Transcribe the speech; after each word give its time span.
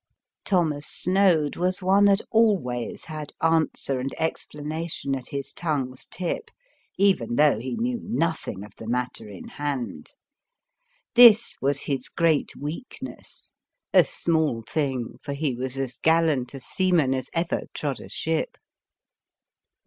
Thomas 0.45 0.87
Snoad 0.87 1.57
was 1.57 1.83
one 1.83 2.05
that 2.05 2.21
always 2.31 3.03
17 3.03 3.03
The 3.03 3.05
Fearsome 3.05 3.15
Island 3.15 3.69
had 3.69 3.69
answer 3.85 3.99
and 3.99 4.13
explanation 4.17 5.15
at 5.15 5.27
his 5.27 5.53
tongue's 5.53 6.07
tip, 6.07 6.49
even 6.97 7.35
though 7.35 7.59
he 7.59 7.75
knew 7.75 7.99
nothing 8.01 8.63
of 8.63 8.71
the 8.77 8.87
matter 8.87 9.29
in 9.29 9.47
hand. 9.47 10.13
This 11.13 11.55
was 11.61 11.81
his 11.81 12.09
great 12.09 12.55
weakness— 12.55 13.51
a 13.93 14.03
small 14.03 14.63
thing, 14.67 15.19
for 15.21 15.33
he 15.33 15.53
was 15.53 15.77
as 15.77 15.99
gallant 15.99 16.55
a 16.55 16.59
seaman 16.59 17.13
as 17.13 17.29
ever 17.35 17.65
trod 17.75 17.99
a 17.99 18.09
ship. 18.09 18.57